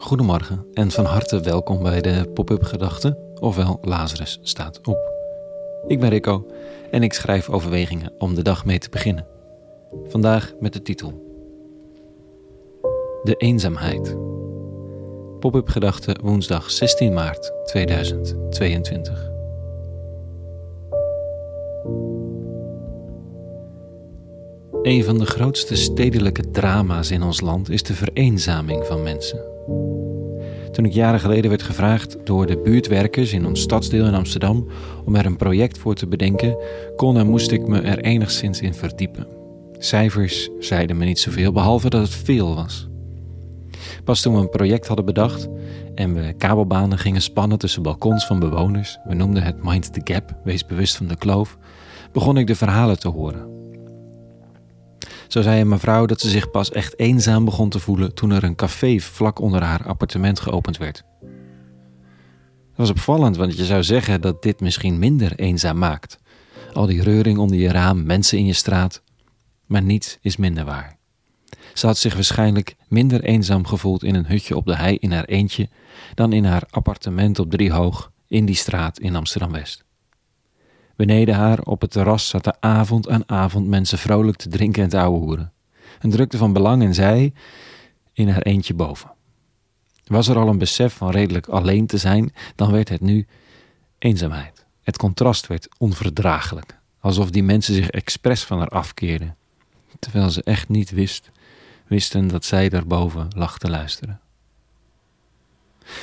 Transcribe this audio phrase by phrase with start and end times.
[0.00, 4.98] Goedemorgen en van harte welkom bij de Pop-up Gedachten, ofwel Lazarus staat op.
[5.86, 6.46] Ik ben Rico
[6.90, 9.26] en ik schrijf overwegingen om de dag mee te beginnen.
[10.08, 11.10] Vandaag met de titel
[13.22, 14.16] De eenzaamheid.
[15.40, 19.39] Pop-up Gedachten woensdag 16 maart 2022.
[24.82, 29.40] Een van de grootste stedelijke drama's in ons land is de vereenzaming van mensen.
[30.72, 34.68] Toen ik jaren geleden werd gevraagd door de buurtwerkers in ons stadsdeel in Amsterdam
[35.04, 36.56] om er een project voor te bedenken,
[36.96, 39.26] kon en moest ik me er enigszins in verdiepen.
[39.78, 42.88] Cijfers zeiden me niet zoveel, behalve dat het veel was.
[44.04, 45.48] Pas toen we een project hadden bedacht
[45.94, 50.36] en we kabelbanen gingen spannen tussen balkons van bewoners, we noemden het Mind the Gap,
[50.44, 51.58] wees bewust van de kloof,
[52.12, 53.58] begon ik de verhalen te horen.
[55.30, 58.44] Zo zei een mevrouw dat ze zich pas echt eenzaam begon te voelen toen er
[58.44, 61.04] een café vlak onder haar appartement geopend werd.
[61.20, 66.18] Dat was opvallend, want je zou zeggen dat dit misschien minder eenzaam maakt.
[66.72, 69.02] Al die reuring onder je raam, mensen in je straat.
[69.66, 70.96] Maar niets is minder waar.
[71.74, 75.24] Ze had zich waarschijnlijk minder eenzaam gevoeld in een hutje op de hei in haar
[75.24, 75.68] eentje
[76.14, 79.84] dan in haar appartement op Driehoog in die straat in Amsterdam West.
[81.00, 84.98] Beneden haar op het terras zaten avond aan avond mensen vrolijk te drinken en te
[84.98, 85.52] hoeren.
[86.00, 87.32] Een drukte van belang en zij
[88.12, 89.10] in haar eentje boven.
[90.04, 93.26] Was er al een besef van redelijk alleen te zijn, dan werd het nu
[93.98, 94.64] eenzaamheid.
[94.82, 99.36] Het contrast werd onverdraaglijk, alsof die mensen zich expres van haar afkeerden,
[99.98, 101.30] terwijl ze echt niet wist,
[101.86, 104.20] wisten dat zij daarboven lag te luisteren.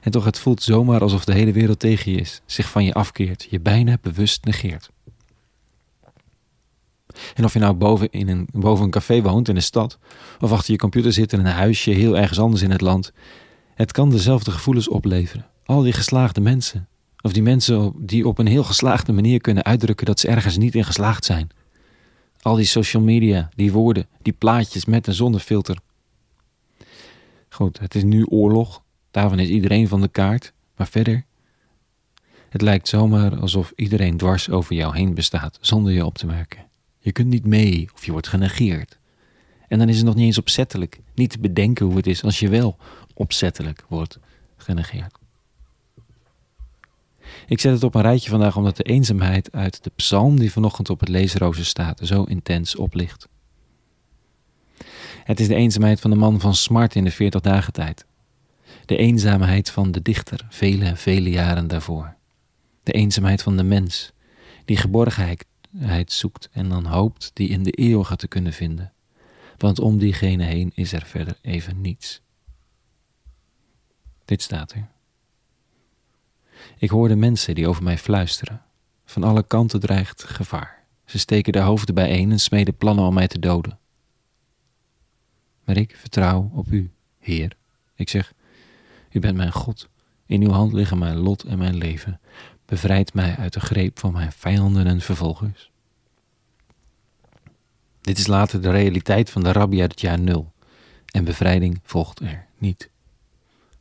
[0.00, 2.94] En toch, het voelt zomaar alsof de hele wereld tegen je is, zich van je
[2.94, 4.90] afkeert, je bijna bewust negeert.
[7.34, 9.98] En of je nou boven, in een, boven een café woont in een stad,
[10.40, 13.12] of achter je computer zit in een huisje heel ergens anders in het land,
[13.74, 15.46] het kan dezelfde gevoelens opleveren.
[15.64, 16.88] Al die geslaagde mensen,
[17.20, 20.74] of die mensen die op een heel geslaagde manier kunnen uitdrukken dat ze ergens niet
[20.74, 21.50] in geslaagd zijn.
[22.40, 25.78] Al die social media, die woorden, die plaatjes met en zonder filter.
[27.48, 28.82] Goed, het is nu oorlog,
[29.18, 31.24] Daarvan is iedereen van de kaart, maar verder.
[32.48, 36.66] Het lijkt zomaar alsof iedereen dwars over jou heen bestaat, zonder je op te merken.
[36.98, 38.98] Je kunt niet mee of je wordt genegeerd.
[39.68, 42.38] En dan is het nog niet eens opzettelijk, niet te bedenken hoe het is als
[42.38, 42.76] je wel
[43.14, 44.18] opzettelijk wordt
[44.56, 45.18] genegeerd.
[47.46, 50.90] Ik zet het op een rijtje vandaag omdat de eenzaamheid uit de psalm die vanochtend
[50.90, 53.28] op het leesrooster staat zo intens oplicht.
[55.24, 58.06] Het is de eenzaamheid van de man van smart in de 40 dagen tijd
[58.88, 62.14] de eenzaamheid van de dichter vele, vele jaren daarvoor.
[62.82, 64.12] De eenzaamheid van de mens,
[64.64, 65.46] die geborgenheid
[66.06, 68.92] zoekt en dan hoopt die in de eeuwige te kunnen vinden.
[69.56, 72.20] Want om diegene heen is er verder even niets.
[74.24, 74.88] Dit staat er.
[76.78, 78.62] Ik hoorde mensen die over mij fluisteren.
[79.04, 80.84] Van alle kanten dreigt gevaar.
[81.04, 83.78] Ze steken de hoofden bijeen en smeden plannen om mij te doden.
[85.64, 87.56] Maar ik vertrouw op u, Heer.
[87.94, 88.36] Ik zeg,
[89.18, 89.88] u bent mijn God.
[90.26, 92.20] In uw hand liggen mijn lot en mijn leven.
[92.64, 95.70] Bevrijd mij uit de greep van mijn vijanden en vervolgers.
[98.00, 100.52] Dit is later de realiteit van de rabbi uit het jaar nul.
[101.06, 102.90] En bevrijding volgt er niet.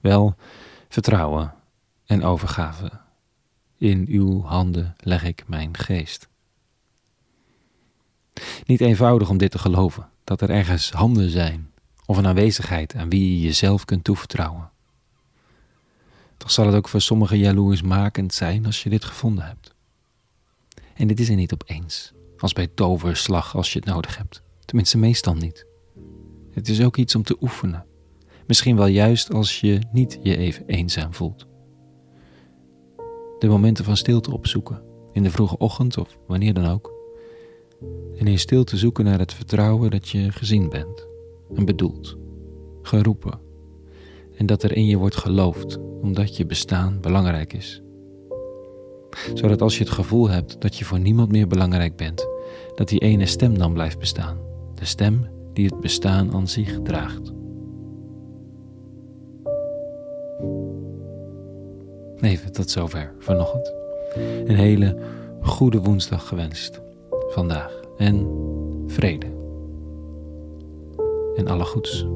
[0.00, 0.36] Wel
[0.88, 1.54] vertrouwen
[2.06, 2.90] en overgave.
[3.78, 6.28] In uw handen leg ik mijn geest.
[8.64, 11.72] Niet eenvoudig om dit te geloven, dat er ergens handen zijn
[12.06, 14.72] of een aanwezigheid aan wie je jezelf kunt toevertrouwen.
[16.44, 19.74] Toch zal het ook voor sommigen jaloersmakend zijn als je dit gevonden hebt.
[20.94, 24.42] En dit is er niet opeens, als bij toverslag als je het nodig hebt.
[24.64, 25.66] Tenminste, meestal niet.
[26.50, 27.86] Het is ook iets om te oefenen.
[28.46, 31.46] Misschien wel juist als je niet je even eenzaam voelt.
[33.38, 34.82] De momenten van stilte opzoeken,
[35.12, 36.92] in de vroege ochtend of wanneer dan ook.
[38.16, 41.06] En in stilte zoeken naar het vertrouwen dat je gezien bent
[41.54, 42.16] en bedoeld,
[42.82, 43.44] geroepen
[44.36, 47.82] en dat er in je wordt geloofd omdat je bestaan belangrijk is.
[49.34, 52.26] Zodat als je het gevoel hebt dat je voor niemand meer belangrijk bent,
[52.74, 54.38] dat die ene stem dan blijft bestaan,
[54.74, 57.32] de stem die het bestaan aan zich draagt.
[62.20, 63.72] Even tot zover vanochtend.
[64.44, 64.98] Een hele
[65.40, 66.80] goede woensdag gewenst
[67.28, 68.26] vandaag en
[68.86, 69.26] vrede
[71.34, 72.06] en alle goeds.